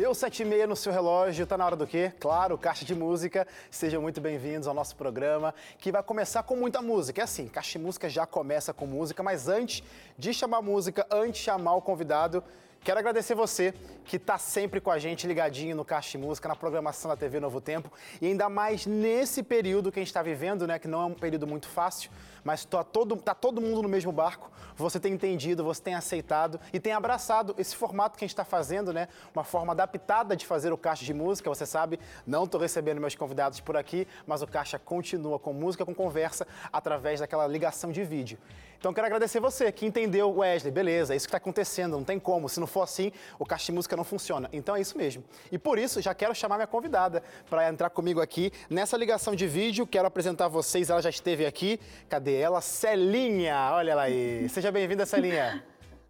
[0.00, 2.10] Deu sete e meia no seu relógio, tá na hora do quê?
[2.18, 3.46] Claro, Caixa de Música.
[3.70, 7.20] Sejam muito bem-vindos ao nosso programa, que vai começar com muita música.
[7.20, 9.82] É assim, Caixa de Música já começa com música, mas antes
[10.16, 12.42] de chamar música, antes de chamar o convidado,
[12.82, 13.74] Quero agradecer você
[14.06, 17.38] que está sempre com a gente ligadinho no Caixa de Música, na programação da TV
[17.38, 17.92] Novo Tempo.
[18.22, 20.78] E ainda mais nesse período que a gente está vivendo, né?
[20.78, 22.10] Que não é um período muito fácil,
[22.42, 24.50] mas tá todo, tá todo mundo no mesmo barco.
[24.76, 28.46] Você tem entendido, você tem aceitado e tem abraçado esse formato que a gente está
[28.46, 29.08] fazendo, né?
[29.34, 31.50] Uma forma adaptada de fazer o Caixa de Música.
[31.50, 35.84] Você sabe, não estou recebendo meus convidados por aqui, mas o Caixa continua com música,
[35.84, 38.38] com conversa, através daquela ligação de vídeo.
[38.80, 42.18] Então quero agradecer você que entendeu, Wesley, beleza, é isso que está acontecendo, não tem
[42.18, 42.48] como.
[42.48, 44.48] Se não for assim, o Caixa Música não funciona.
[44.54, 45.22] Então é isso mesmo.
[45.52, 49.46] E por isso, já quero chamar minha convidada para entrar comigo aqui nessa ligação de
[49.46, 49.86] vídeo.
[49.86, 51.78] Quero apresentar vocês, ela já esteve aqui.
[52.08, 52.62] Cadê ela?
[52.62, 54.48] Celinha, olha ela aí.
[54.48, 55.62] Seja bem-vinda, Celinha.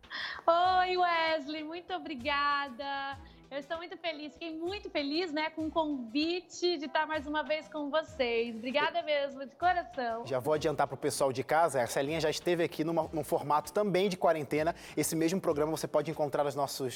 [0.46, 3.18] Oi, Wesley, muito obrigada.
[3.50, 7.42] Eu estou muito feliz, fiquei muito feliz, né, com o convite de estar mais uma
[7.42, 8.54] vez com vocês.
[8.54, 10.24] Obrigada mesmo, de coração.
[10.24, 13.24] Já vou adiantar para o pessoal de casa, a Celinha já esteve aqui numa, num
[13.24, 14.72] formato também de quarentena.
[14.96, 16.50] Esse mesmo programa você pode encontrar no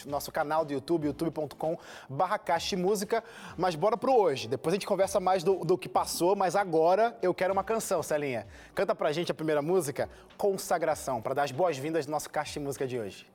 [0.06, 1.76] nosso canal do YouTube, youtube.com
[2.08, 2.40] barra
[2.78, 3.24] música.
[3.58, 4.46] Mas bora pro hoje.
[4.46, 8.00] Depois a gente conversa mais do, do que passou, mas agora eu quero uma canção,
[8.00, 8.46] Celinha.
[8.76, 12.86] Canta pra gente a primeira música, Consagração, para dar as boas-vindas do nosso Caixa Música
[12.86, 13.33] de hoje.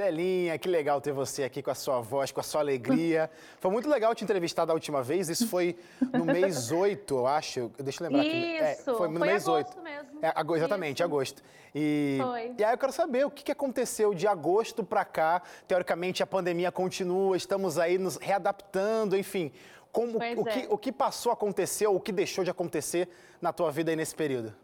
[0.00, 3.30] Celinha, que legal ter você aqui com a sua voz, com a sua alegria.
[3.60, 5.76] Foi muito legal te entrevistar da última vez, isso foi
[6.12, 7.70] no mês 8, eu acho.
[7.78, 8.56] Deixa eu lembrar isso, aqui.
[8.56, 9.82] É, foi no foi mês agosto 8.
[9.82, 10.18] mesmo.
[10.22, 11.04] É, exatamente, isso.
[11.04, 11.42] agosto.
[11.74, 12.54] E, foi.
[12.56, 15.42] e aí eu quero saber o que, aconteceu de agosto para cá.
[15.68, 19.52] Teoricamente a pandemia continua, estamos aí nos readaptando, enfim.
[19.92, 20.34] Como, o, é.
[20.34, 23.06] que, o que passou a acontecer, ou o que deixou de acontecer
[23.40, 24.54] na tua vida aí nesse período?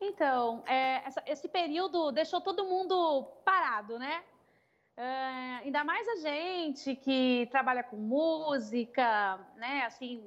[0.00, 4.22] Então, é, essa, esse período deixou todo mundo parado, né?
[4.96, 9.84] É, ainda mais a gente que trabalha com música, né?
[9.84, 10.22] Assim,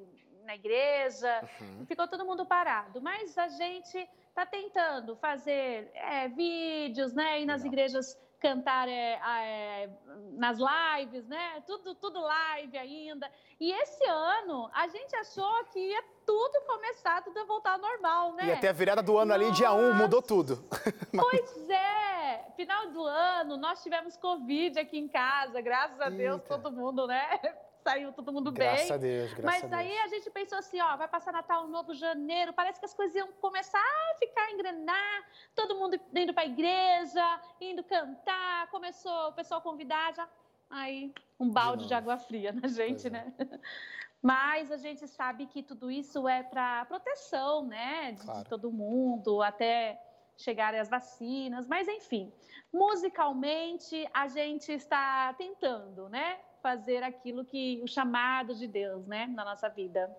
[0.46, 1.86] na igreja, uhum.
[1.86, 3.02] ficou todo mundo parado.
[3.02, 3.98] Mas a gente
[4.30, 7.42] está tentando fazer é, vídeos, né?
[7.42, 7.74] Ir nas Legal.
[7.74, 9.90] igrejas cantar é, é,
[10.34, 11.64] nas lives, né?
[11.66, 13.32] Tudo, tudo live ainda.
[13.58, 18.34] E esse ano a gente achou que ia tudo começar, tudo ia voltar ao normal,
[18.34, 18.48] né?
[18.48, 19.46] E até a virada do ano Nossa.
[19.46, 20.68] ali, dia 1, mudou tudo.
[21.16, 22.52] Pois é!
[22.58, 26.18] Final do ano, nós tivemos Covid aqui em casa, graças a Eita.
[26.18, 27.40] Deus, todo mundo, né?
[27.84, 28.96] Saiu todo mundo graças bem.
[28.96, 29.92] A Deus, graças Mas a Deus.
[29.92, 33.16] aí a gente pensou assim, ó, vai passar Natal, Novo Janeiro, parece que as coisas
[33.16, 39.34] iam começar a ficar, engrenar, todo mundo indo para a igreja, indo cantar, começou o
[39.34, 40.28] pessoal convidar, já,
[40.70, 43.10] aí um balde de, de água fria na gente, pois é.
[43.10, 43.34] né?
[43.38, 43.60] É.
[44.22, 48.44] Mas a gente sabe que tudo isso é para proteção, né, de, claro.
[48.44, 50.02] de todo mundo, até
[50.38, 52.32] chegarem as vacinas, mas enfim,
[52.72, 56.40] musicalmente a gente está tentando, né?
[56.64, 60.10] Fazer aquilo que o chamado de Deus, né, na nossa vida.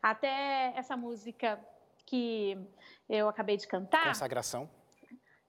[0.00, 1.60] Até essa música
[2.06, 2.56] que
[3.08, 4.06] eu acabei de cantar.
[4.06, 4.70] Consagração.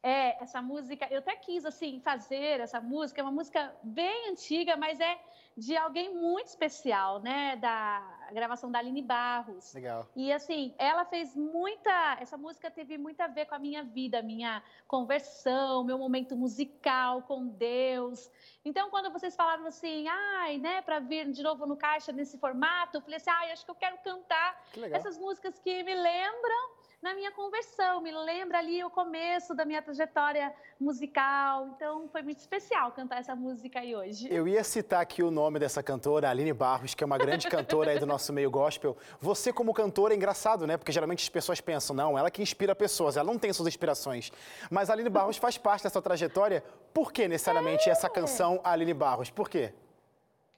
[0.01, 4.77] É, essa música, eu até quis assim fazer essa música, é uma música bem antiga,
[4.77, 5.19] mas é
[5.57, 7.57] de alguém muito especial, né?
[7.57, 8.01] Da
[8.31, 9.73] gravação da Aline Barros.
[9.73, 10.07] Legal.
[10.15, 12.17] E assim, ela fez muita.
[12.21, 17.23] Essa música teve muito a ver com a minha vida, minha conversão, meu momento musical
[17.23, 18.31] com Deus.
[18.63, 22.97] Então, quando vocês falaram assim, ai, né, para vir de novo no caixa nesse formato,
[22.97, 27.13] eu falei assim, ai, acho que eu quero cantar essas músicas que me lembram na
[27.13, 31.67] minha conversão, me lembra ali o começo da minha trajetória musical.
[31.75, 34.27] Então foi muito especial cantar essa música aí hoje.
[34.29, 37.91] Eu ia citar aqui o nome dessa cantora, Aline Barros, que é uma grande cantora
[37.91, 38.97] aí do nosso meio gospel.
[39.21, 40.75] Você como cantora é engraçado, né?
[40.75, 44.29] Porque geralmente as pessoas pensam, não, ela que inspira pessoas, ela não tem suas inspirações.
[44.69, 46.63] Mas a Aline Barros faz parte dessa trajetória.
[46.93, 47.93] Por que necessariamente é.
[47.93, 49.29] essa canção Aline Barros?
[49.29, 49.73] Por quê?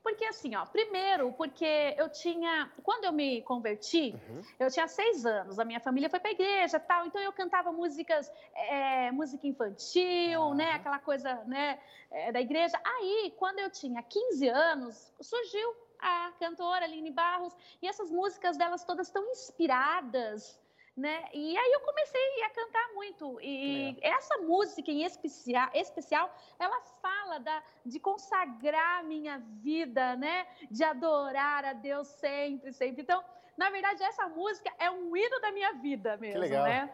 [0.04, 4.42] Porque assim, ó, primeiro, porque eu tinha, quando eu me converti, uhum.
[4.60, 7.72] eu tinha seis anos, a minha família foi para a igreja tal, então eu cantava
[7.72, 10.54] músicas, é, música infantil, uhum.
[10.56, 11.80] né, aquela coisa, né,
[12.10, 12.80] é, da igreja.
[12.84, 18.84] Aí, quando eu tinha 15 anos, surgiu a cantora Aline Barros, e essas músicas delas
[18.84, 20.60] todas estão inspiradas
[20.96, 21.24] né?
[21.34, 23.40] E aí eu comecei a cantar muito.
[23.42, 24.10] E é.
[24.10, 30.46] essa música em especial, especial, ela fala da, de consagrar minha vida, né?
[30.70, 33.02] De adorar a Deus sempre, sempre.
[33.02, 33.24] Então,
[33.58, 36.92] na verdade, essa música é um hino da minha vida mesmo, né?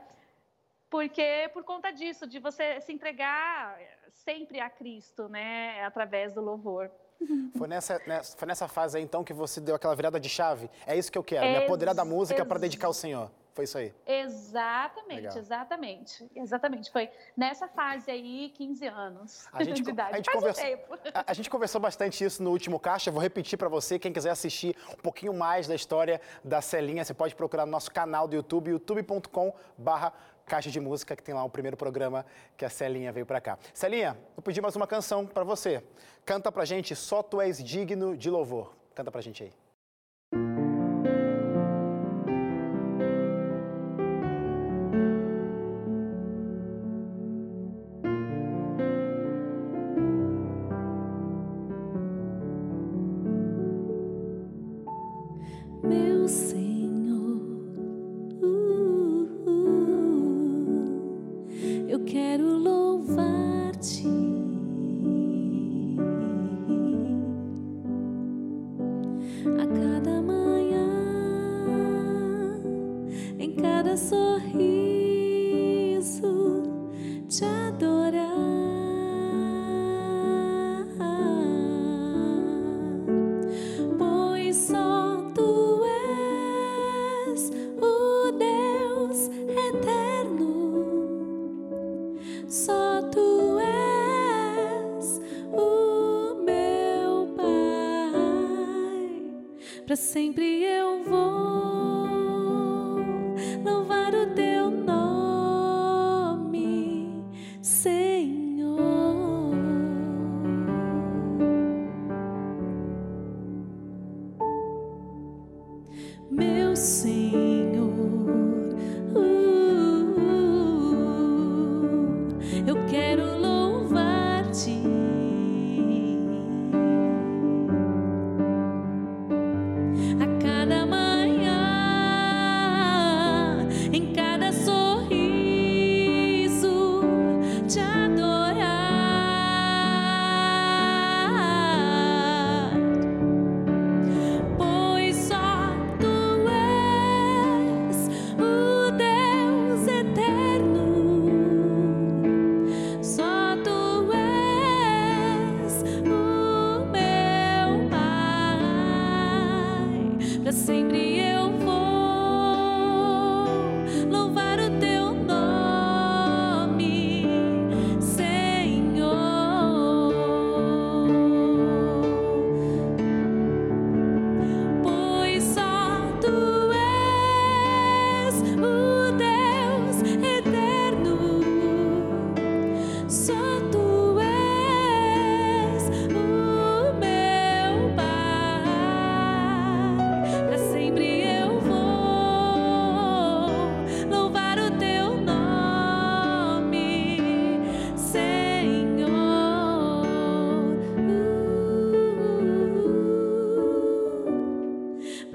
[0.89, 3.77] Porque por conta disso, de você se entregar
[4.11, 5.83] sempre a Cristo, né?
[5.83, 6.89] Através do louvor.
[7.57, 10.69] Foi nessa, nessa, foi nessa fase aí, então, que você deu aquela virada de chave?
[10.85, 13.31] É isso que eu quero, me apoderar da música para dedicar ao Senhor.
[13.57, 13.91] Foi isso aí.
[14.05, 15.37] Exatamente, Legal.
[15.39, 16.29] exatamente.
[16.35, 16.91] Exatamente.
[16.91, 20.13] Foi nessa fase aí, 15 anos a gente, de idade.
[20.13, 20.61] A gente, conversa,
[21.11, 23.09] a, a gente conversou bastante isso no último caixa.
[23.09, 27.15] Vou repetir para você, quem quiser assistir um pouquinho mais da história da Celinha, você
[27.15, 30.13] pode procurar no nosso canal do YouTube, youtube.com barra
[30.45, 33.57] Caixa de Música, que tem lá o primeiro programa que a Celinha veio para cá.
[33.73, 35.83] Celinha, vou pedir mais uma canção para você.
[36.23, 38.75] Canta pra gente Só Tu És Digno de Louvor.
[38.93, 39.66] Canta pra gente aí.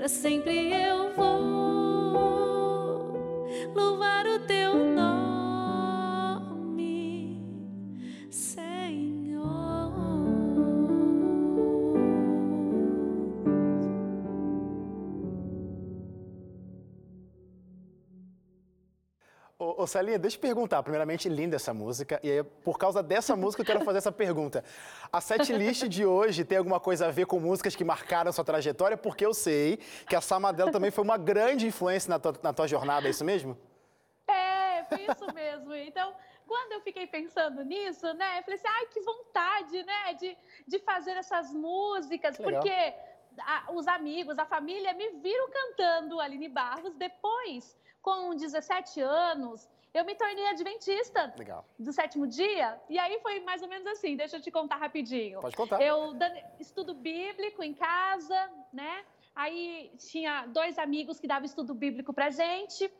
[0.05, 0.09] Ô,
[19.93, 20.83] Celinha, deixa eu perguntar.
[20.83, 22.19] Primeiramente, linda essa música.
[22.23, 24.65] E aí, por causa dessa música, eu quero fazer essa pergunta.
[25.13, 28.97] A setlist de hoje tem alguma coisa a ver com músicas que marcaram sua trajetória?
[28.97, 29.77] Porque eu sei
[30.09, 33.23] que a Samadela também foi uma grande influência na tua, na tua jornada, é isso
[33.23, 33.57] mesmo?
[34.27, 35.75] É, foi isso mesmo.
[35.75, 36.15] Então,
[36.47, 40.79] quando eu fiquei pensando nisso, né, eu falei assim, ai, que vontade, né, de, de
[40.79, 42.95] fazer essas músicas, porque
[43.41, 50.05] a, os amigos, a família me viram cantando Aline Barros depois com 17 anos, eu
[50.05, 51.67] me tornei adventista Legal.
[51.79, 52.81] do sétimo dia.
[52.89, 55.41] E aí foi mais ou menos assim, deixa eu te contar rapidinho.
[55.41, 55.81] Pode contar.
[55.83, 56.15] Eu
[56.59, 59.05] estudo bíblico em casa, né?
[59.35, 62.91] Aí tinha dois amigos que davam estudo bíblico pra gente.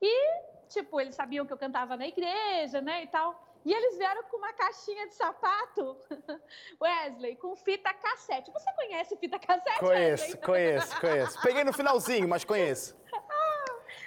[0.00, 3.48] E, tipo, eles sabiam que eu cantava na igreja, né, e tal.
[3.64, 5.96] E eles vieram com uma caixinha de sapato,
[6.82, 8.50] Wesley, com fita cassete.
[8.50, 9.78] Você conhece fita cassete?
[9.78, 10.42] Conheço, Wesley?
[10.42, 11.42] conheço, conheço.
[11.42, 13.00] Peguei no finalzinho, mas conheço.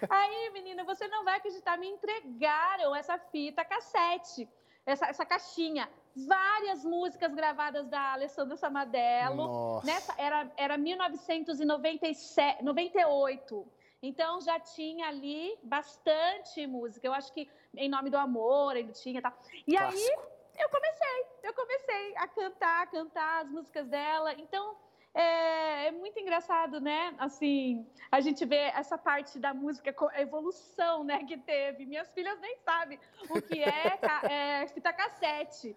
[0.09, 4.47] Aí, menina, você não vai acreditar, me entregaram essa fita cassete,
[4.85, 5.89] essa, essa caixinha.
[6.15, 9.47] Várias músicas gravadas da Alessandra Samadello.
[9.47, 9.85] Nossa.
[9.85, 13.67] Nessa, era, era 1998.
[14.01, 17.07] Então já tinha ali bastante música.
[17.07, 19.33] Eu acho que em nome do amor ainda tinha, tá?
[19.67, 19.97] E Clássico.
[19.97, 20.17] aí
[20.57, 24.33] eu comecei, eu comecei a cantar, a cantar as músicas dela.
[24.33, 24.75] Então
[25.15, 27.15] é, é, muito engraçado, né?
[27.17, 31.85] Assim, a gente vê essa parte da música, a evolução, né, que teve.
[31.85, 33.97] Minhas filhas nem sabem o que é,
[34.29, 35.75] é fita cassete.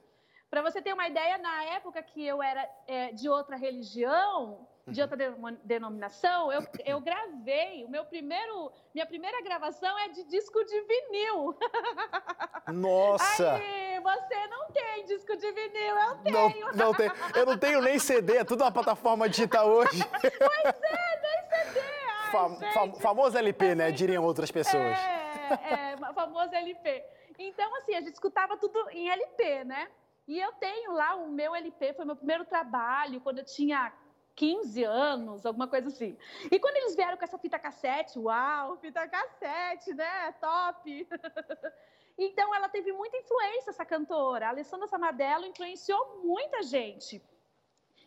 [0.51, 5.01] Para você ter uma ideia, na época que eu era é, de outra religião, de
[5.01, 5.17] outra
[5.63, 11.57] denominação, eu, eu gravei, o meu primeiro, minha primeira gravação é de disco de vinil.
[12.73, 13.53] Nossa!
[13.53, 16.35] Aí, você não tem disco de vinil, eu tenho.
[16.35, 17.11] Não, não tem.
[17.35, 20.03] Eu não tenho nem CD, é tudo uma plataforma digital hoje.
[20.11, 21.81] Pois é, nem CD.
[21.81, 23.91] Ai, Fam, fam, famoso LP, né?
[23.91, 24.99] Diriam outras pessoas.
[24.99, 27.05] É, é, famoso LP.
[27.39, 29.89] Então, assim, a gente escutava tudo em LP, né?
[30.27, 33.91] E eu tenho lá o meu LP, foi meu primeiro trabalho, quando eu tinha
[34.35, 36.17] 15 anos, alguma coisa assim.
[36.51, 40.33] E quando eles vieram com essa fita cassete, uau, fita cassete, né?
[40.41, 41.09] Top!
[42.19, 44.47] então ela teve muita influência, essa cantora.
[44.47, 47.23] A Alessandra Samadello influenciou muita gente.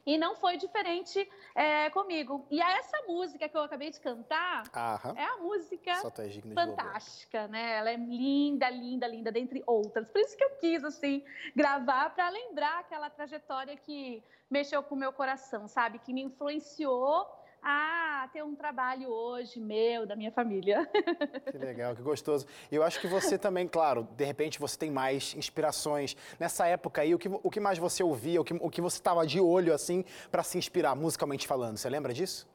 [0.05, 2.45] E não foi diferente é, comigo.
[2.49, 5.13] E essa música que eu acabei de cantar Aham.
[5.15, 7.77] é a música é fantástica, né?
[7.77, 10.07] Ela é linda, linda, linda, dentre outras.
[10.07, 11.23] Por isso que eu quis, assim,
[11.55, 15.99] gravar para lembrar aquela trajetória que mexeu com o meu coração, sabe?
[15.99, 17.27] Que me influenciou
[17.61, 20.89] a ter um trabalho hoje meu, da minha família.
[21.51, 22.45] Que legal, que gostoso.
[22.71, 26.15] E eu acho que você também, claro, de repente você tem mais inspirações.
[26.39, 28.97] Nessa época aí, o que, o que mais você ouvia, o que, o que você
[28.97, 31.77] estava de olho, assim, para se inspirar, musicalmente falando?
[31.77, 32.47] Você lembra disso?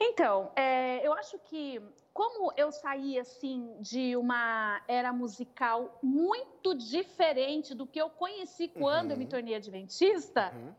[0.00, 1.80] Então, é, eu acho que
[2.12, 9.06] como eu saí assim de uma era musical muito diferente do que eu conheci quando
[9.06, 9.12] uhum.
[9.12, 9.30] eu me uhum.
[9.30, 10.72] tornei adventista, uhum.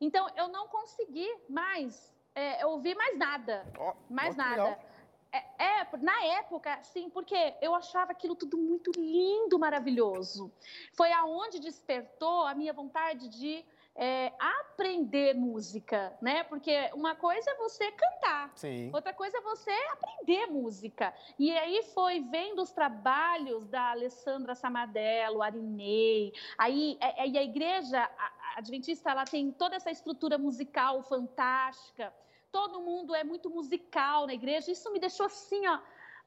[0.00, 3.66] então eu não consegui mais é, ouvir mais nada.
[3.78, 4.64] Oh, mais nada.
[4.64, 4.90] Legal.
[5.32, 10.52] É, é, na época, sim, porque eu achava aquilo tudo muito lindo, maravilhoso.
[10.92, 16.42] Foi aonde despertou a minha vontade de é, aprender música, né?
[16.44, 18.90] Porque uma coisa é você cantar, Sim.
[18.92, 21.12] outra coisa é você aprender música.
[21.38, 27.42] E aí foi vendo os trabalhos da Alessandra Samadello, Arinei, aí é, é, e a
[27.42, 28.10] igreja
[28.56, 32.12] adventista ela tem toda essa estrutura musical fantástica.
[32.50, 34.72] Todo mundo é muito musical na igreja.
[34.72, 35.78] Isso me deixou assim, ó.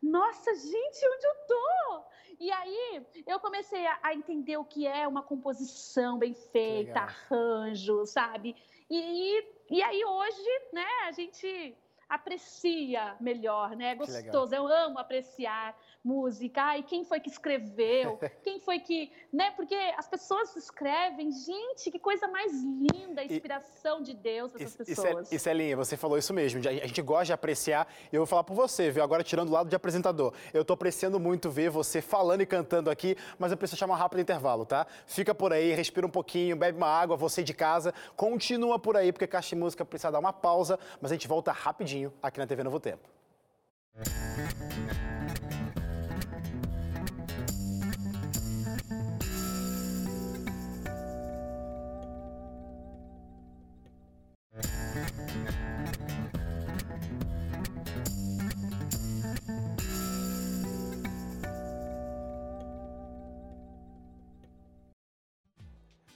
[0.02, 2.04] Nossa, gente, onde eu tô?
[2.40, 8.06] E aí eu comecei a, a entender o que é uma composição bem feita, arranjo,
[8.06, 8.56] sabe?
[8.90, 11.78] E, e aí hoje, né, a gente
[12.10, 13.92] aprecia melhor, né?
[13.92, 14.54] É gostoso.
[14.54, 16.62] Eu amo apreciar música.
[16.62, 18.20] Ai, quem foi que escreveu?
[18.44, 19.52] Quem foi que, né?
[19.52, 24.74] Porque as pessoas escrevem, gente, que coisa mais linda, a inspiração e, de Deus essas
[24.74, 25.32] e, pessoas.
[25.32, 26.60] E Celinha, você falou isso mesmo.
[26.68, 27.88] A gente gosta de apreciar.
[28.12, 29.04] Eu vou falar por você, viu?
[29.04, 30.34] Agora tirando o lado de apresentador.
[30.54, 33.98] Eu tô apreciando muito ver você falando e cantando aqui, mas eu preciso chamar um
[33.98, 34.86] rápido intervalo, tá?
[35.08, 39.12] Fica por aí, respira um pouquinho, bebe uma água, você de casa, continua por aí,
[39.12, 42.48] porque Caixa de Música precisa dar uma pausa, mas a gente volta rapidinho aqui na
[42.48, 43.08] TV Novo Tempo.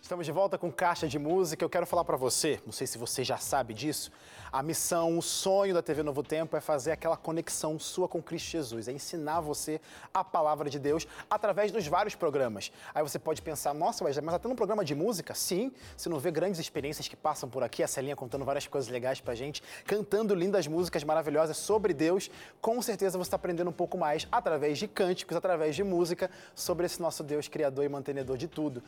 [0.08, 1.66] Estamos de volta com Caixa de Música.
[1.66, 4.10] Eu quero falar para você, não sei se você já sabe disso,
[4.50, 8.52] a missão, o sonho da TV Novo Tempo é fazer aquela conexão sua com Cristo
[8.52, 9.82] Jesus, é ensinar você
[10.14, 12.72] a palavra de Deus através dos vários programas.
[12.96, 15.34] Aí você pode pensar, nossa, mas está tendo um programa de música?
[15.36, 18.90] Sim, você não vê grandes experiências que passam por aqui, a Celinha contando várias coisas
[18.90, 22.32] legais pra gente, cantando lindas músicas maravilhosas sobre Deus.
[22.62, 26.86] Com certeza você está aprendendo um pouco mais através de cânticos, através de música, sobre
[26.86, 28.82] esse nosso Deus criador e mantenedor de tudo.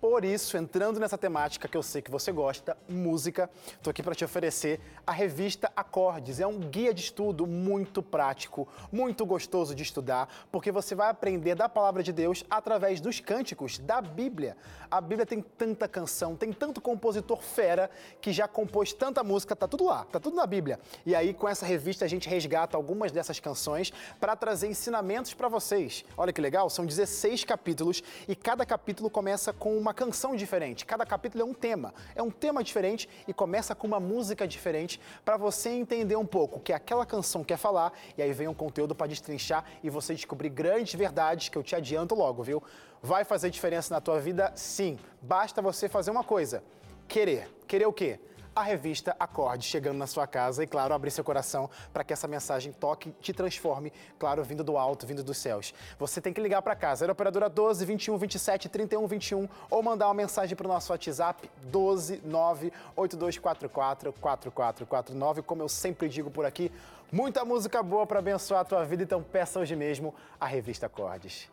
[0.00, 4.14] Por isso, entrando nessa temática que eu sei que você gosta, música, estou aqui para
[4.14, 6.40] te oferecer a revista Acordes.
[6.40, 11.54] É um guia de estudo muito prático, muito gostoso de estudar, porque você vai aprender
[11.54, 14.56] da palavra de Deus através dos cânticos da Bíblia.
[14.90, 17.90] A Bíblia tem tanta canção, tem tanto compositor fera
[18.22, 20.80] que já compôs tanta música, tá tudo lá, tá tudo na Bíblia.
[21.04, 25.48] E aí com essa revista a gente resgata algumas dessas canções para trazer ensinamentos para
[25.48, 26.06] vocês.
[26.16, 30.53] Olha que legal, são 16 capítulos e cada capítulo começa com uma canção diferente.
[30.86, 31.92] Cada capítulo é um tema.
[32.14, 36.58] É um tema diferente e começa com uma música diferente para você entender um pouco
[36.58, 40.14] o que aquela canção quer falar e aí vem um conteúdo para destrinchar e você
[40.14, 42.62] descobrir grandes verdades que eu te adianto logo, viu?
[43.02, 44.52] Vai fazer diferença na tua vida?
[44.54, 44.98] Sim.
[45.20, 46.62] Basta você fazer uma coisa:
[47.08, 47.48] querer.
[47.66, 48.20] Querer o quê?
[48.54, 52.28] A revista Acorde chegando na sua casa e, claro, abrir seu coração para que essa
[52.28, 55.74] mensagem toque, te transforme, claro, vindo do alto, vindo dos céus.
[55.98, 60.06] Você tem que ligar para casa, era operadora 12 21 27 31 21 ou mandar
[60.06, 65.42] uma mensagem para o nosso WhatsApp 12 9 8244 4449.
[65.42, 66.70] Como eu sempre digo por aqui,
[67.10, 71.48] muita música boa para abençoar a tua vida, então peça hoje mesmo a revista Acordes.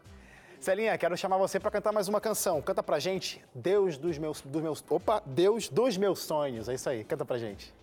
[0.62, 2.62] Celinha, quero chamar você para cantar mais uma canção.
[2.62, 4.86] Canta pra gente Deus dos meus, dos meus.
[4.88, 6.70] Opa, Deus dos meus sonhos.
[6.70, 7.74] É isso aí, canta pra gente.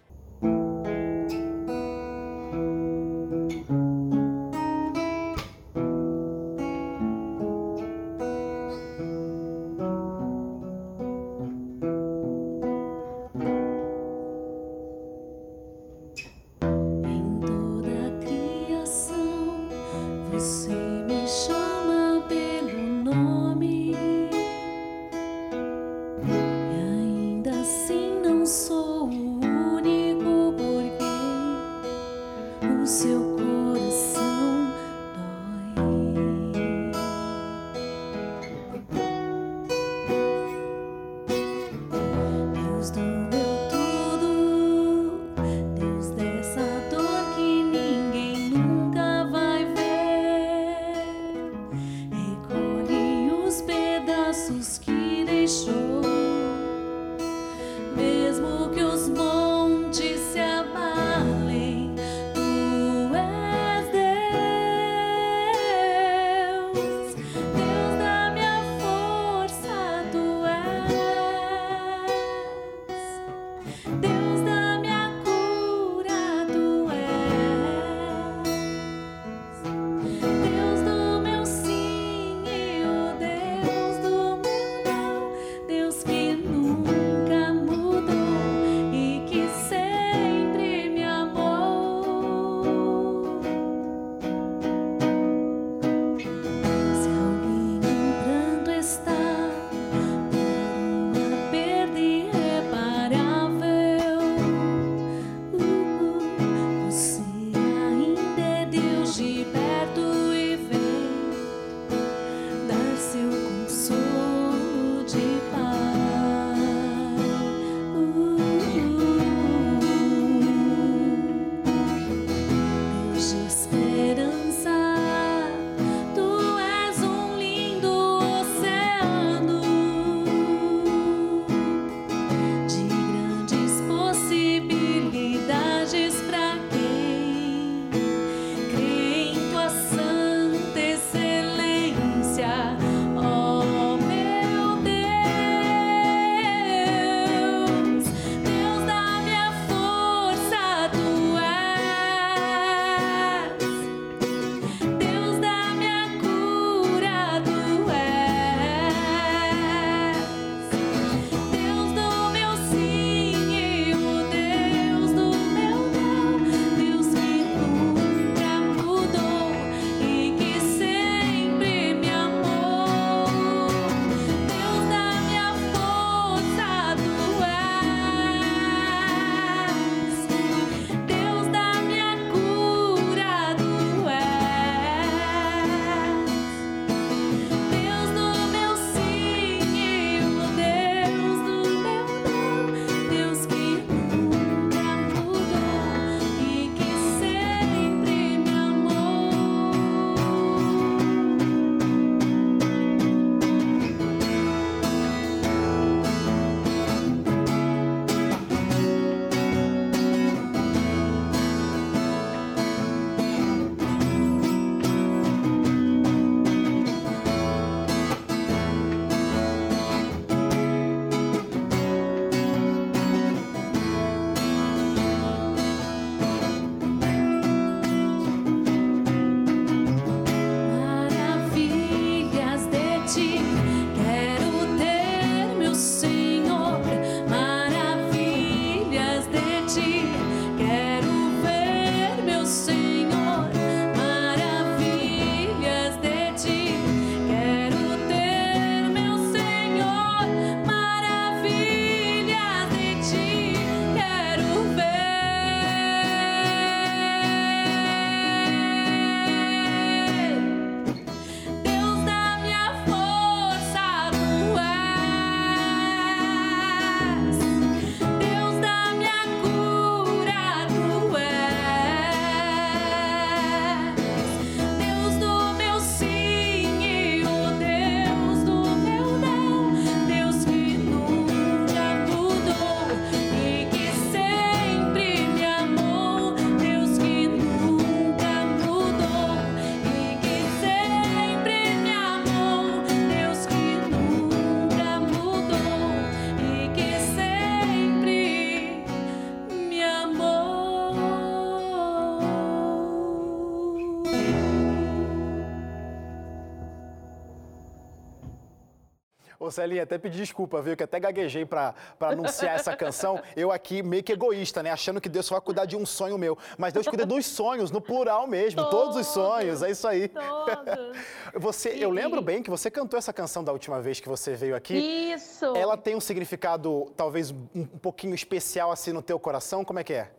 [309.59, 310.77] Ô Celinha, até pedi desculpa, viu?
[310.77, 313.21] Que até gaguejei para anunciar essa canção.
[313.35, 314.71] Eu aqui meio que egoísta, né?
[314.71, 316.39] Achando que Deus só vai cuidar de um sonho meu.
[316.57, 318.63] Mas Deus cuida dos sonhos, no plural mesmo.
[318.63, 320.09] Todos, todos os sonhos, é isso aí.
[320.09, 320.97] Todos.
[321.35, 324.55] você, eu lembro bem que você cantou essa canção da última vez que você veio
[324.55, 324.77] aqui.
[324.77, 325.47] Isso.
[325.57, 329.65] Ela tem um significado, talvez, um pouquinho especial assim no teu coração?
[329.65, 330.13] Como é que é?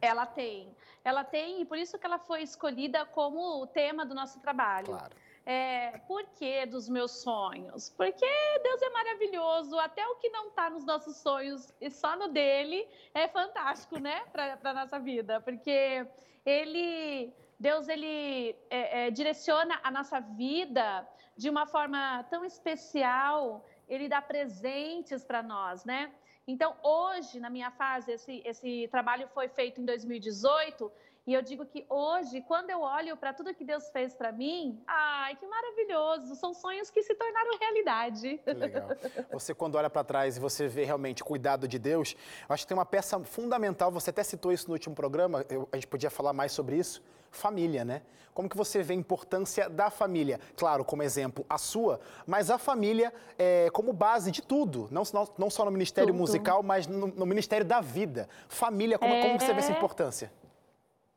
[0.00, 0.68] Ela tem.
[1.04, 4.86] Ela tem, e por isso que ela foi escolhida como o tema do nosso trabalho.
[4.86, 5.16] Claro.
[5.50, 7.88] É, por que dos meus sonhos?
[7.96, 8.26] Porque
[8.62, 12.86] Deus é maravilhoso, até o que não está nos nossos sonhos e só no dele
[13.14, 16.06] é fantástico, né, para a nossa vida, porque
[16.44, 24.06] ele, Deus, ele é, é, direciona a nossa vida de uma forma tão especial, ele
[24.06, 26.12] dá presentes para nós, né?
[26.48, 30.90] Então, hoje, na minha fase, esse, esse trabalho foi feito em 2018
[31.26, 34.82] e eu digo que hoje, quando eu olho para tudo que Deus fez para mim,
[34.86, 36.34] ai, que maravilhoso!
[36.36, 38.40] São sonhos que se tornaram realidade.
[38.42, 38.88] Que legal.
[39.30, 42.16] Você, quando olha para trás e você vê realmente o cuidado de Deus,
[42.48, 45.68] eu acho que tem uma peça fundamental, você até citou isso no último programa, eu,
[45.70, 48.02] a gente podia falar mais sobre isso, família, né?
[48.38, 50.38] Como que você vê a importância da família?
[50.56, 55.02] Claro, como exemplo, a sua, mas a família é, como base de tudo, não,
[55.36, 56.20] não, só no Ministério tudo.
[56.20, 58.28] Musical, mas no, no, Ministério da Vida.
[58.48, 59.22] Família, como, é...
[59.22, 60.32] como você vê essa importância?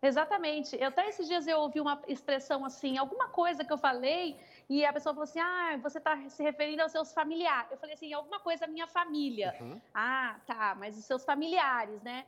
[0.02, 0.76] Exatamente.
[0.82, 4.36] Eu, até esses dias eu ouvi uma expressão assim, alguma coisa que eu falei,
[4.68, 7.72] e a pessoa falou assim: ah, você está se referindo aos seus familiares.
[7.72, 9.56] Eu falei assim: alguma coisa minha família.
[9.62, 9.80] Uhum.
[9.94, 12.26] Ah, tá, mas os seus familiares, né?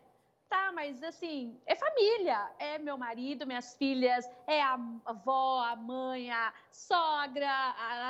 [0.54, 2.48] Tá, mas assim, é família.
[2.60, 7.50] É meu marido, minhas filhas, é a avó, a mãe, a sogra,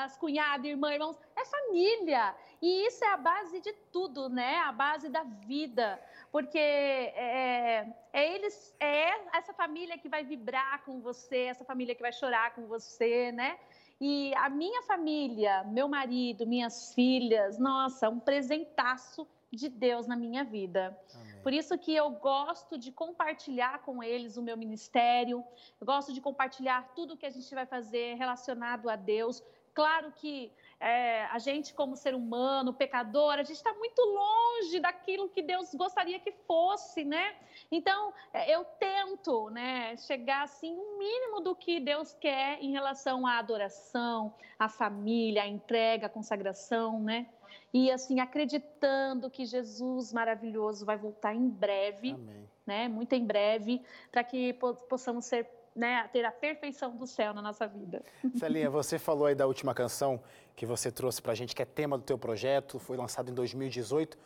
[0.03, 1.17] as cunhadas, irmã, irmãos.
[1.37, 2.35] É família.
[2.61, 4.57] E isso é a base de tudo, né?
[4.57, 5.97] A base da vida
[6.33, 12.01] porque é, é, eles, é essa família que vai vibrar com você, essa família que
[12.01, 13.57] vai chorar com você, né?
[14.01, 20.43] E a minha família, meu marido, minhas filhas, nossa, um presentaço de Deus na minha
[20.43, 20.97] vida.
[21.13, 21.32] Amém.
[21.43, 25.43] Por isso que eu gosto de compartilhar com eles o meu ministério,
[25.79, 29.43] eu gosto de compartilhar tudo que a gente vai fazer relacionado a Deus.
[29.73, 30.51] Claro que
[30.83, 35.73] é, a gente, como ser humano, pecador, a gente está muito longe daquilo que Deus
[35.73, 37.35] gostaria que fosse, né?
[37.71, 42.73] Então, é, eu tento, né, chegar assim, o um mínimo do que Deus quer em
[42.73, 47.27] relação à adoração, à família, à entrega, à consagração, né?
[47.73, 52.49] E assim, acreditando que Jesus maravilhoso vai voltar em breve, Amém.
[52.65, 52.87] né?
[52.89, 54.51] Muito em breve, para que
[54.89, 58.03] possamos ser né, ter a perfeição do céu na nossa vida.
[58.37, 60.21] Celinha, você falou aí da última canção
[60.55, 63.33] que você trouxe para a gente, que é tema do teu projeto, foi lançado em
[63.33, 64.17] 2018.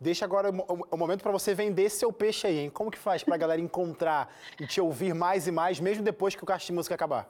[0.00, 2.70] Deixa agora o momento para você vender seu peixe aí, hein?
[2.70, 6.36] Como que faz para a galera encontrar e te ouvir mais e mais, mesmo depois
[6.36, 7.28] que o Caixa de Música acabar?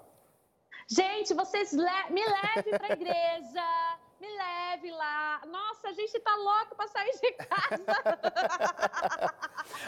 [0.90, 5.40] Gente, vocês le me levem para a igreja, me leve lá.
[5.46, 7.84] Nossa, a gente tá louco para sair de casa.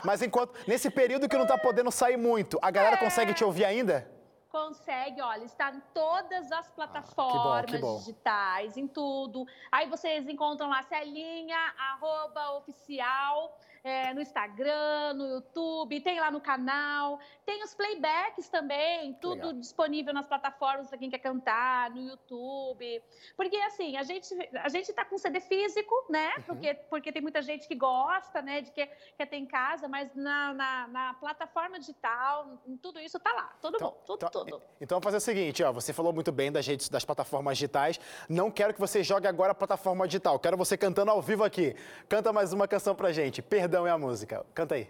[0.05, 2.99] Mas enquanto nesse período que não tá podendo sair muito, a galera é...
[2.99, 4.11] consegue te ouvir ainda?
[4.49, 7.99] Consegue, olha, está em todas as plataformas ah, que bom, que bom.
[7.99, 9.47] digitais, em tudo.
[9.71, 16.41] Aí vocês encontram lá Celinha, arroba oficial é, no Instagram, no YouTube, tem lá no
[16.41, 17.19] canal.
[17.47, 19.53] Tem os playbacks também, tudo Legal.
[19.55, 23.03] disponível nas plataformas para quem quer cantar, no YouTube.
[23.37, 24.29] Porque, assim, a gente
[24.63, 26.35] a gente está com CD físico, né?
[26.37, 26.43] Uhum.
[26.43, 28.61] Porque, porque tem muita gente que gosta, né?
[28.61, 33.33] De que quer ter em casa, mas na, na, na plataforma digital, tudo isso está
[33.33, 33.57] lá.
[33.63, 34.63] Tudo então, bom, tudo, então, tudo.
[34.81, 35.73] Então, vamos fazer o seguinte, ó.
[35.73, 37.99] Você falou muito bem das redes, das plataformas digitais.
[38.29, 40.39] Não quero que você jogue agora a plataforma digital.
[40.39, 41.75] Quero você cantando ao vivo aqui.
[42.09, 43.41] Canta mais uma canção pra gente.
[43.41, 44.45] Perdão Perdão é a música.
[44.53, 44.89] Canta aí.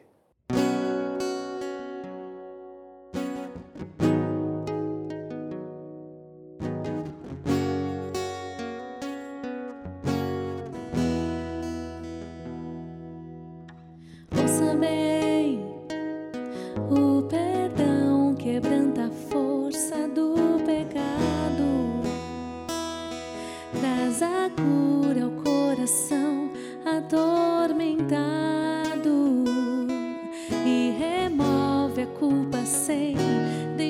[14.35, 14.65] Ouça
[16.89, 22.01] o perdão quebranta a força do pecado,
[23.79, 26.51] traz a cura ao coração
[26.87, 28.40] atormentado.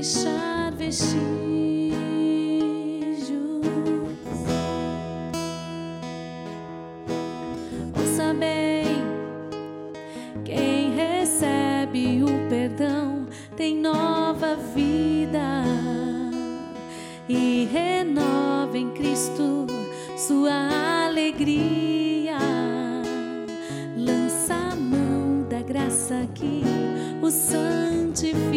[0.01, 1.21] deixar vestígios.
[7.95, 8.87] Ouça bem:
[10.43, 13.27] quem recebe o perdão
[13.59, 15.65] tem nova vida
[17.29, 19.67] e renova em Cristo
[20.17, 22.39] sua alegria.
[23.99, 26.63] Lança a mão da graça que
[27.21, 28.50] o santifica.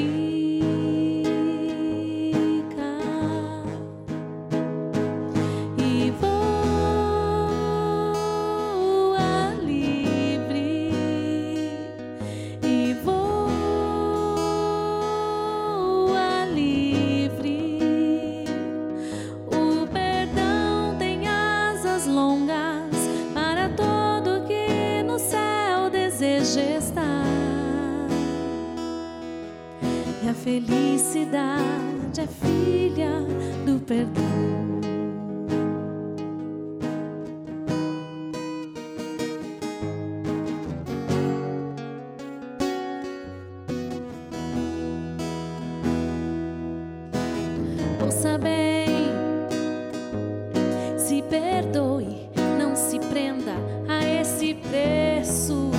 [51.63, 53.53] perdoe, não se prenda
[53.87, 55.71] a esse preço,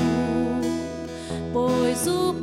[1.53, 2.35] pois o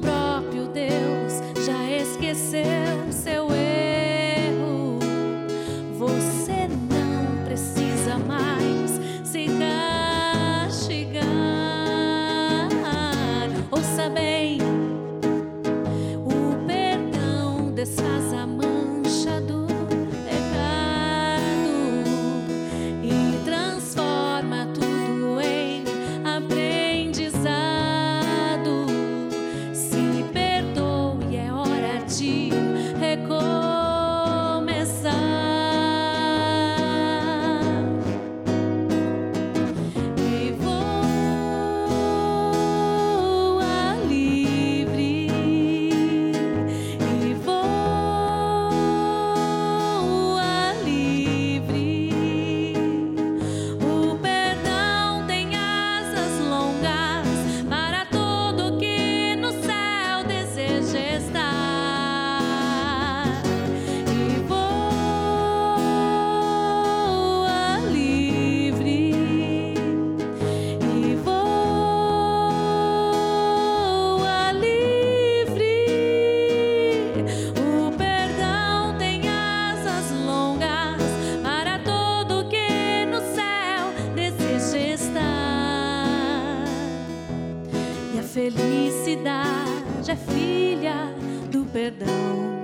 [90.91, 92.60] felicidade é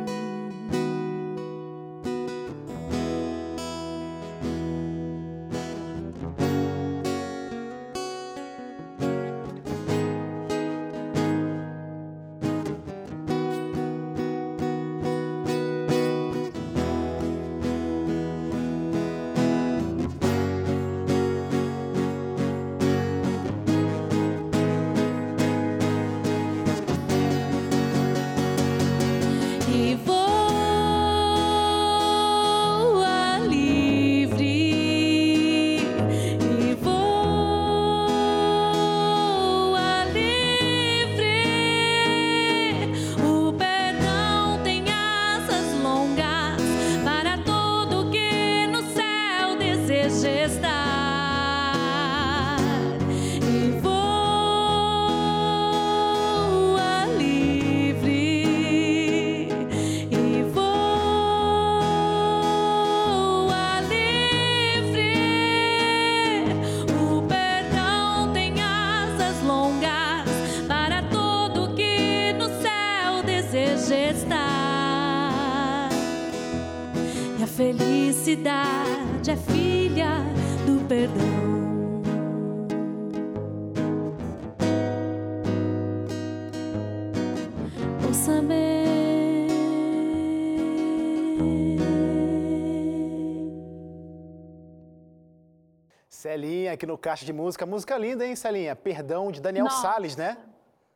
[96.09, 97.65] Celinha aqui no Caixa de Música.
[97.65, 98.75] Música linda, hein, Celinha?
[98.75, 99.81] Perdão, de Daniel Nossa.
[99.81, 100.37] Salles, né?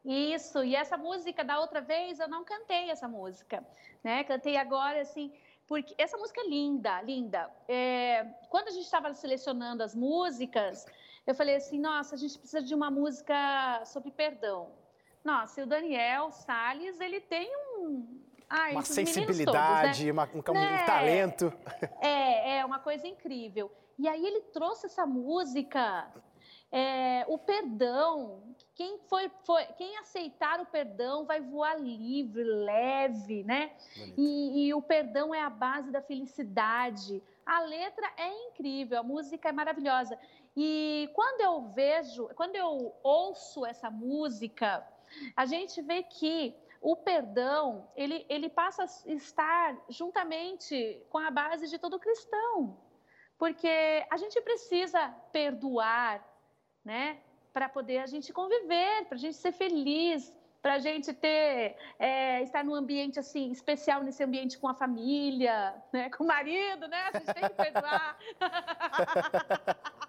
[0.03, 3.63] Isso, e essa música da outra vez eu não cantei essa música,
[4.03, 4.23] né?
[4.23, 5.31] Cantei agora, assim,
[5.67, 7.49] porque essa música é linda, linda.
[7.67, 10.87] É, quando a gente estava selecionando as músicas,
[11.27, 14.69] eu falei assim, nossa, a gente precisa de uma música sobre perdão.
[15.23, 18.19] Nossa, e o Daniel Salles, ele tem um...
[18.49, 20.11] Ai, uma sensibilidade, todos, né?
[20.11, 20.81] uma, um, né?
[20.81, 21.53] um talento.
[22.01, 23.71] É, é uma coisa incrível.
[23.97, 26.11] E aí ele trouxe essa música,
[26.71, 28.41] é, o perdão,
[28.73, 33.75] quem, foi, foi, quem aceitar o perdão vai voar livre, leve, né?
[34.17, 37.21] E, e, o perdão é a base da felicidade.
[37.45, 40.17] A letra é incrível, a música é maravilhosa.
[40.55, 44.87] E quando eu vejo, quando eu ouço essa música,
[45.35, 51.67] a gente vê que o perdão ele, ele passa a estar juntamente com a base
[51.67, 52.77] de todo cristão,
[53.41, 56.23] porque a gente precisa perdoar,
[56.85, 57.17] né?
[57.51, 60.31] para poder a gente conviver, para a gente ser feliz,
[60.61, 65.73] para a gente ter é, estar num ambiente assim especial nesse ambiente com a família,
[65.91, 67.09] né, com o marido, né?
[67.11, 68.17] A gente tem que perdoar.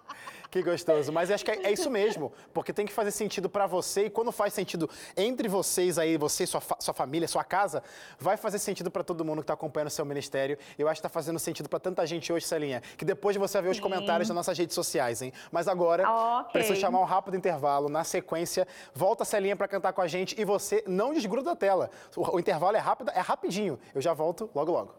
[0.53, 1.11] Que gostoso.
[1.11, 4.11] Mas acho que é, é isso mesmo, porque tem que fazer sentido para você e
[4.11, 7.83] quando faz sentido entre vocês aí, você, sua, fa sua família, sua casa,
[8.19, 10.59] vai fazer sentido para todo mundo que está acompanhando o seu ministério.
[10.79, 13.63] Eu acho que está fazendo sentido para tanta gente hoje, Celinha, que depois de você
[13.63, 15.33] ver os comentários das nossas redes sociais, hein?
[15.51, 16.53] Mas agora, Ok.
[16.53, 17.89] preciso chamar um rápido intervalo.
[17.89, 21.57] Na sequência, volta a Celinha para cantar com a gente e você não desgruda da
[21.57, 21.91] tela.
[22.15, 23.79] O, o intervalo é rápido, é rapidinho.
[23.95, 24.95] Eu já volto logo logo.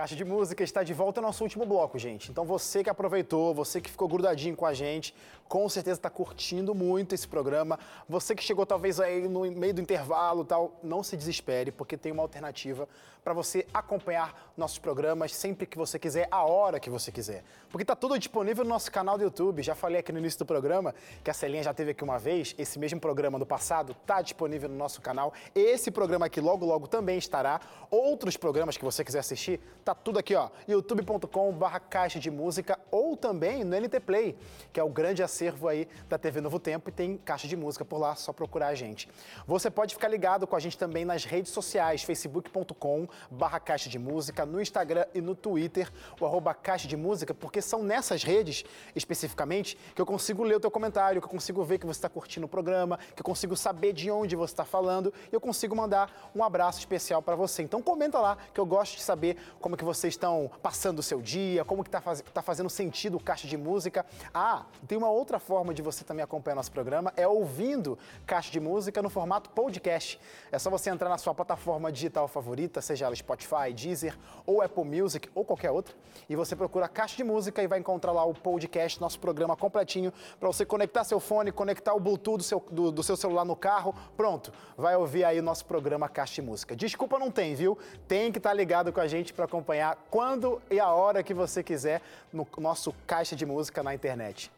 [0.00, 2.30] Caixa de Música está de volta ao nosso último bloco, gente.
[2.30, 5.14] Então você que aproveitou, você que ficou grudadinho com a gente,
[5.50, 7.76] com certeza está curtindo muito esse programa.
[8.08, 12.12] Você que chegou talvez aí no meio do intervalo tal, não se desespere, porque tem
[12.12, 12.88] uma alternativa
[13.24, 17.42] para você acompanhar nossos programas sempre que você quiser, a hora que você quiser.
[17.68, 19.62] Porque está tudo disponível no nosso canal do YouTube.
[19.62, 22.54] Já falei aqui no início do programa que a Celinha já teve aqui uma vez.
[22.58, 25.32] Esse mesmo programa do passado está disponível no nosso canal.
[25.54, 27.60] Esse programa aqui logo logo também estará.
[27.90, 33.16] Outros programas que você quiser assistir, tá tudo aqui, ó, youtube.com/barra caixa de música ou
[33.16, 34.36] também no NT Play,
[34.72, 37.82] que é o grande acervo aí da TV Novo Tempo e tem caixa de música
[37.82, 39.08] por lá, só procurar a gente.
[39.46, 43.98] Você pode ficar ligado com a gente também nas redes sociais, facebook.com barra caixa de
[43.98, 48.64] música, no Instagram e no Twitter, o arroba caixa de música, porque são nessas redes,
[48.94, 52.08] especificamente, que eu consigo ler o teu comentário, que eu consigo ver que você está
[52.08, 55.74] curtindo o programa, que eu consigo saber de onde você está falando e eu consigo
[55.74, 57.62] mandar um abraço especial para você.
[57.62, 61.22] Então comenta lá, que eu gosto de saber como que vocês estão passando o seu
[61.22, 64.04] dia, como que está faz, tá fazendo sentido o Caixa de Música.
[64.34, 68.58] Ah, tem uma outra forma de você também acompanhar nosso programa, é ouvindo Caixa de
[68.58, 70.18] Música no formato podcast.
[70.50, 74.16] É só você entrar na sua plataforma digital favorita, seja ela Spotify, Deezer
[74.46, 75.94] ou Apple Music ou qualquer outra,
[76.28, 80.12] e você procura Caixa de Música e vai encontrar lá o podcast, nosso programa completinho,
[80.38, 83.54] para você conectar seu fone, conectar o Bluetooth do seu, do, do seu celular no
[83.54, 86.74] carro, pronto, vai ouvir aí o nosso programa Caixa de Música.
[86.74, 87.78] Desculpa, não tem, viu?
[88.08, 91.62] Tem que estar ligado com a gente para acompanhar quando e a hora que você
[91.62, 92.00] quiser
[92.32, 94.50] no nosso Caixa de Música na internet.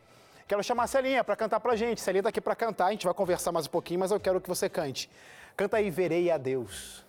[0.53, 1.99] Quero chamar a Celinha para cantar pra gente.
[2.03, 4.39] Celinha tá aqui para cantar, a gente vai conversar mais um pouquinho, mas eu quero
[4.39, 5.09] que você cante.
[5.57, 7.03] Canta aí, Verei a Deus.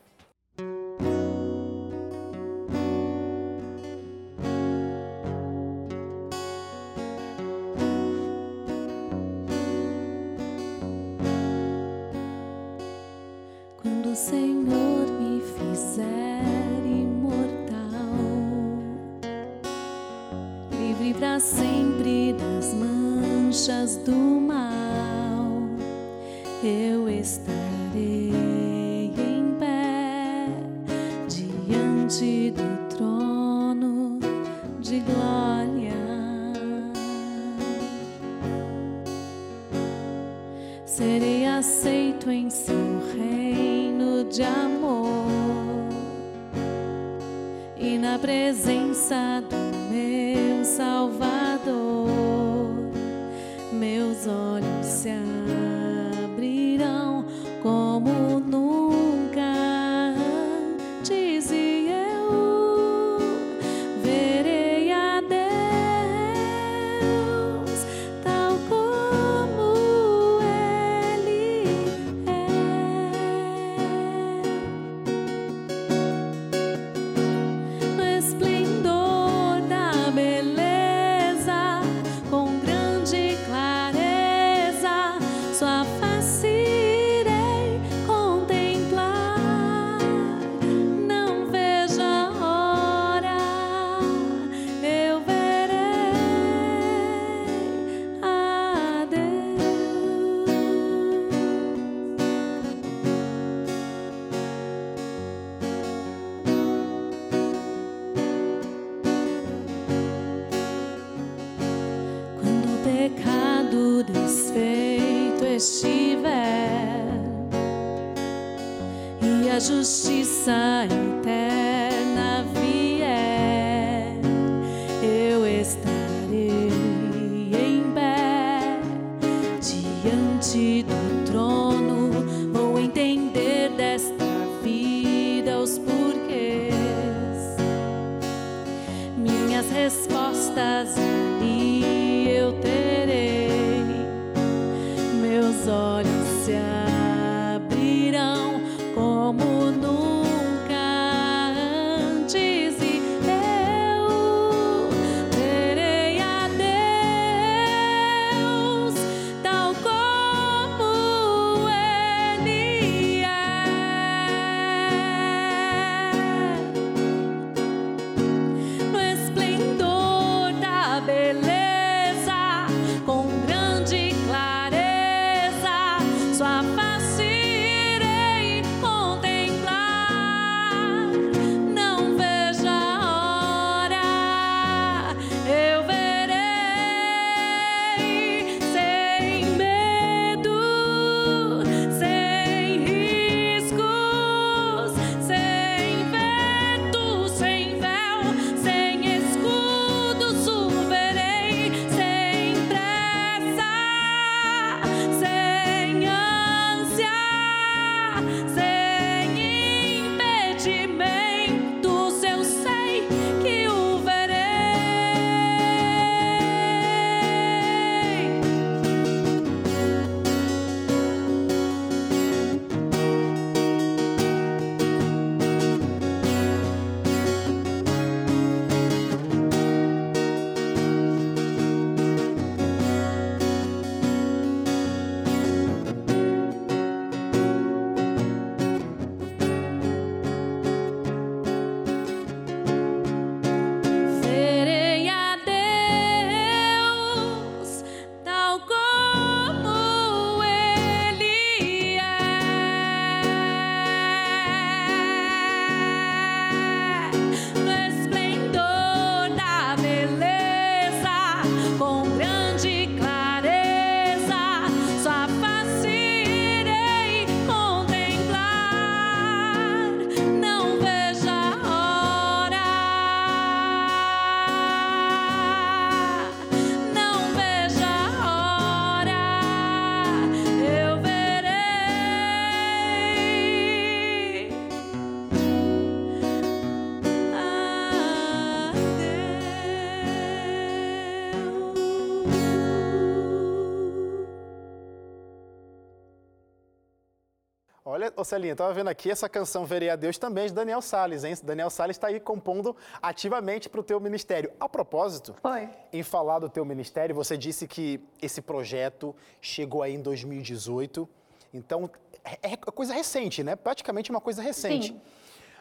[298.23, 301.35] Ô Celinha, estava vendo aqui essa canção Verei a Deus também de Daniel Salles, hein?
[301.43, 304.49] Daniel Salles está aí compondo ativamente para o teu ministério.
[304.61, 305.67] A propósito, Foi.
[305.91, 311.05] em falar do teu ministério, você disse que esse projeto chegou aí em 2018.
[311.53, 311.91] Então,
[312.23, 313.57] é, é coisa recente, né?
[313.57, 314.93] Praticamente uma coisa recente.
[314.93, 315.01] Sim.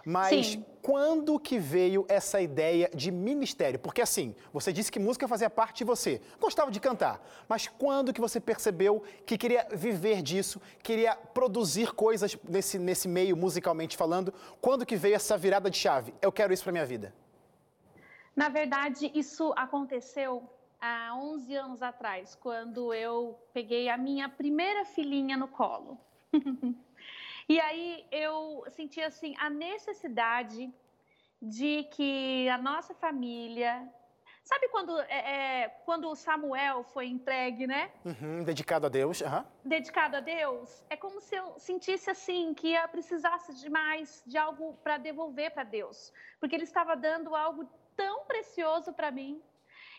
[0.05, 0.65] Mas Sim.
[0.83, 3.79] quando que veio essa ideia de ministério?
[3.79, 8.13] Porque assim, você disse que música fazia parte de você, gostava de cantar, mas quando
[8.13, 14.35] que você percebeu que queria viver disso, queria produzir coisas nesse, nesse meio musicalmente falando?
[14.61, 16.13] Quando que veio essa virada de chave?
[16.21, 17.15] Eu quero isso para minha vida.
[18.35, 20.43] Na verdade, isso aconteceu
[20.81, 25.99] há 11 anos atrás, quando eu peguei a minha primeira filhinha no colo.
[27.49, 30.73] e aí eu senti assim a necessidade
[31.41, 33.89] de que a nossa família,
[34.45, 37.91] sabe quando é, é, quando o Samuel foi entregue, né?
[38.05, 39.23] Uhum, dedicado a Deus.
[39.23, 39.45] aham.
[39.65, 44.39] dedicado a Deus, é como se eu sentisse assim que eu precisasse de mais de
[44.39, 49.43] algo para devolver para Deus, porque Ele estava dando algo tão precioso para mim.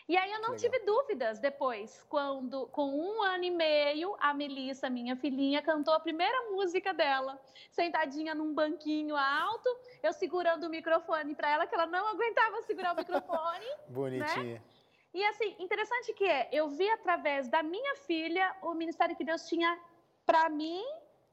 [0.06, 0.56] E aí eu não legal.
[0.56, 6.00] tive dúvidas depois, quando com um ano e meio a Melissa, minha filhinha, cantou a
[6.00, 7.40] primeira música dela,
[7.70, 9.68] sentadinha num banquinho alto,
[10.02, 13.64] eu segurando o microfone para ela, que ela não aguentava segurar o microfone.
[13.88, 14.62] Bonitinha.
[15.14, 19.48] E assim, interessante que é, eu vi através da minha filha o ministério que Deus
[19.48, 19.78] tinha
[20.26, 20.84] para mim,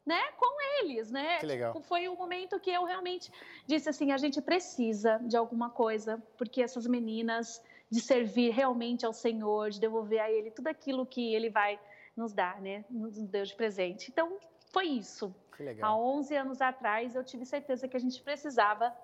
[0.06, 1.40] né, com eles, né?
[1.40, 1.74] Que legal.
[1.74, 3.32] Tipo, foi o momento que eu realmente
[3.68, 7.62] disse assim, a gente precisa de alguma coisa, porque essas meninas
[7.92, 11.78] de servir realmente ao Senhor, de devolver a ele tudo aquilo que ele vai
[12.16, 12.86] nos dar, né?
[12.90, 14.10] Nos deu de presente.
[14.10, 14.38] Então,
[14.72, 15.36] foi isso.
[15.56, 16.02] Que Há legal.
[16.02, 18.96] 11 anos atrás, eu tive certeza que a gente precisava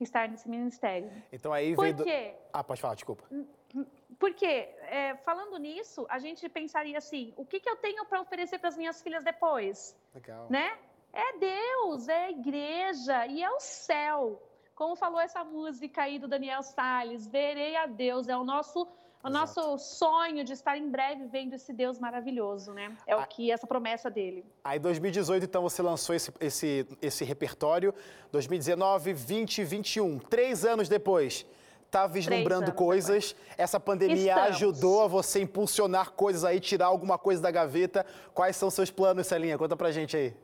[0.00, 1.10] estar nesse ministério.
[1.32, 1.96] Então aí Por veio.
[1.96, 2.34] do- quê?
[2.52, 3.24] Ah, pode falar, desculpa.
[4.18, 8.58] Porque, é, falando nisso, a gente pensaria assim: o que, que eu tenho para oferecer
[8.58, 9.96] para as minhas filhas depois?
[10.14, 10.46] Legal.
[10.50, 10.76] Né?
[11.12, 14.42] É Deus, é a igreja e é o céu.
[14.74, 18.86] Como falou essa música aí do Daniel Salles, verei a Deus, é o nosso.
[19.22, 22.94] O nosso sonho de estar em breve vendo esse Deus maravilhoso, né?
[23.06, 24.44] É o que essa promessa dele.
[24.62, 27.94] Aí, em 2018, então, você lançou esse, esse, esse repertório.
[28.30, 30.18] 2019, 20, 21.
[30.18, 31.46] Três anos depois,
[31.90, 33.34] tá vislumbrando coisas.
[33.56, 34.50] Essa pandemia Estamos.
[34.50, 38.04] ajudou a você impulsionar coisas aí, tirar alguma coisa da gaveta.
[38.34, 39.56] Quais são seus planos, Celinha?
[39.56, 40.36] Conta pra gente aí.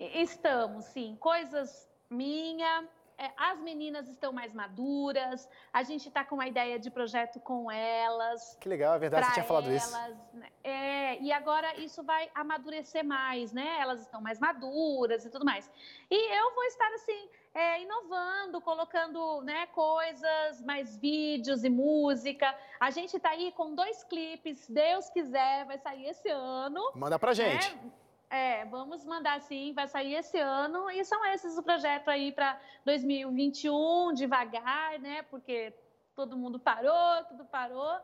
[0.00, 1.16] Estamos, sim.
[1.20, 2.88] Coisas minha.
[3.18, 5.48] É, as meninas estão mais maduras.
[5.72, 8.56] A gente está com uma ideia de projeto com elas.
[8.60, 9.96] Que legal, é verdade, você tinha falado isso.
[9.96, 10.48] elas, né?
[10.62, 13.78] É, e agora isso vai amadurecer mais, né?
[13.80, 15.70] Elas estão mais maduras e tudo mais.
[16.10, 22.54] E eu vou estar assim, é, inovando, colocando né, coisas, mais vídeos e música.
[22.78, 26.92] A gente está aí com dois clipes, Deus quiser, vai sair esse ano.
[26.94, 27.74] Manda pra gente.
[27.76, 27.90] né?
[28.28, 30.90] É, vamos mandar sim, vai sair esse ano.
[30.90, 35.22] E são esses o projeto aí para 2021, devagar, né?
[35.22, 35.72] Porque
[36.14, 37.98] todo mundo parou, tudo parou.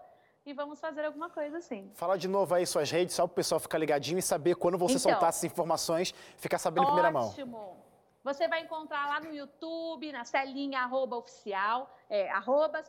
[0.44, 1.90] E vamos fazer alguma coisa assim.
[1.94, 4.96] Fala de novo aí suas redes, só pro pessoal ficar ligadinho e saber quando você
[4.96, 5.12] Então.
[5.12, 7.28] soltar essas informações, ficar sabendo em primeira mão.
[7.28, 7.76] Ótimo.
[8.24, 12.82] Você vai encontrar lá no YouTube, na Celinha arroba oficial, é, arroba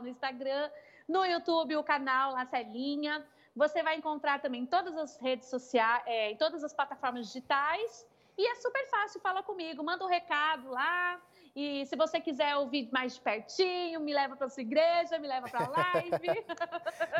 [0.00, 0.70] no Instagram,
[1.08, 3.24] no YouTube, o canal lá Celinha.
[3.54, 8.06] Você vai encontrar também todas as redes sociais, é, em todas as plataformas digitais.
[8.36, 11.20] E é super fácil, fala comigo, manda um recado lá.
[11.56, 15.48] E se você quiser ouvir mais de pertinho, me leva para sua igreja, me leva
[15.48, 16.44] para a live.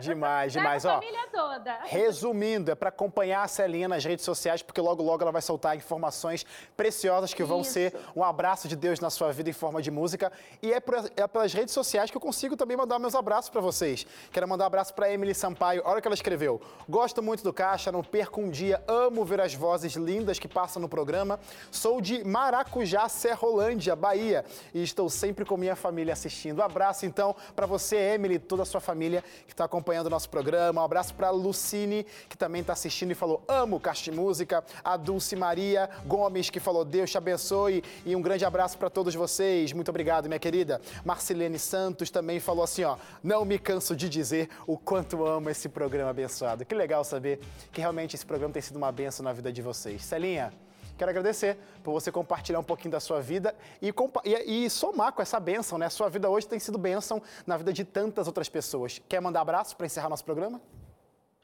[0.01, 0.85] Demais, demais.
[0.85, 1.78] Ó, família toda.
[1.85, 5.76] Resumindo, é para acompanhar a Celinha nas redes sociais, porque logo, logo ela vai soltar
[5.76, 6.45] informações
[6.76, 7.70] preciosas que vão Isso.
[7.74, 10.32] ser um abraço de Deus na sua vida em forma de música.
[10.61, 13.61] E é, por- é pelas redes sociais que eu consigo também mandar meus abraços para
[13.61, 14.05] vocês.
[14.32, 15.80] Quero mandar um abraço para Emily Sampaio.
[15.85, 16.61] Olha o que ela escreveu.
[16.89, 20.82] Gosto muito do Caixa, não perco um dia, amo ver as vozes lindas que passam
[20.82, 21.39] no programa.
[21.70, 24.23] Sou de Maracujá, Serrolândia, Bahia.
[24.24, 26.60] Bahia e estou sempre com minha família assistindo.
[26.60, 30.30] Um abraço então para você, Emily, toda a sua família que está acompanhando o nosso
[30.30, 30.80] programa.
[30.80, 34.64] Um abraço para Lucine, que também está assistindo e falou: amo de Música.
[34.82, 37.84] A Dulce Maria Gomes, que falou: Deus te abençoe.
[38.06, 39.72] E um grande abraço para todos vocês.
[39.72, 40.80] Muito obrigado, minha querida.
[41.04, 45.68] Marcelene Santos também falou assim: ó, não me canso de dizer o quanto amo esse
[45.68, 46.64] programa abençoado.
[46.64, 47.40] Que legal saber
[47.72, 50.04] que realmente esse programa tem sido uma benção na vida de vocês.
[50.04, 50.52] Celinha,
[50.97, 53.92] quero agradecer por você compartilhar um pouquinho da sua vida e,
[54.24, 55.88] e, e, somar com essa bênção, né?
[55.88, 59.01] Sua vida hoje tem sido bênção na vida de tantas outras pessoas.
[59.09, 60.61] Quer mandar abraço para encerrar nosso programa?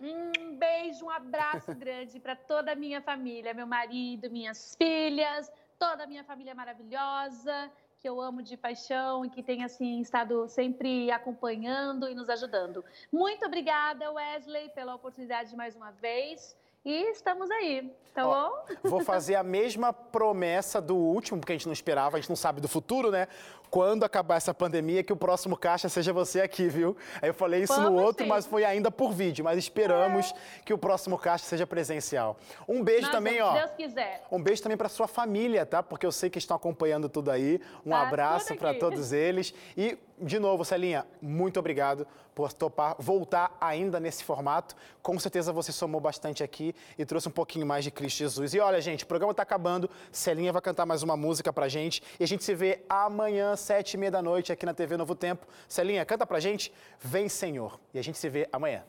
[0.01, 6.05] Um beijo, um abraço grande para toda a minha família, meu marido, minhas filhas, toda
[6.05, 11.11] a minha família maravilhosa, que eu amo de paixão e que tem assim estado sempre
[11.11, 12.83] acompanhando e nos ajudando.
[13.13, 16.57] Muito obrigada, Wesley, pela oportunidade mais uma vez.
[16.85, 18.65] E estamos aí, tá Ó, bom?
[18.89, 22.37] Vou fazer a mesma promessa do último, porque a gente não esperava, a gente não
[22.37, 23.29] sabe do futuro, né?
[23.71, 26.97] Quando acabar essa pandemia, que o próximo caixa seja você aqui, viu?
[27.23, 28.29] Aí eu falei isso Vamos no outro, sim.
[28.29, 29.45] mas foi ainda por vídeo.
[29.45, 30.63] Mas esperamos é.
[30.65, 32.37] que o próximo caixa seja presencial.
[32.69, 33.53] Um beijo Nós também, ó.
[33.53, 34.27] Se Deus quiser.
[34.31, 35.83] Um beijo também para sua família, tá?
[35.83, 37.61] Porque eu sei que estão acompanhando tudo aí.
[37.87, 39.55] Um tá, abraço para todos eles.
[39.77, 44.77] E de novo, Celinha, muito obrigado por topar voltar ainda nesse formato.
[45.03, 48.53] Com certeza você somou bastante aqui e trouxe um pouquinho mais de Cristo Jesus.
[48.53, 49.89] E olha, gente, o programa está acabando.
[50.13, 52.03] Celinha vai cantar mais uma música pra gente.
[52.19, 55.15] E a gente se vê amanhã, sete e meia da noite aqui na TV Novo
[55.15, 55.47] Tempo.
[55.69, 57.79] Celinha, canta pra gente, Vem Senhor.
[57.95, 58.83] E a gente se vê amanhã.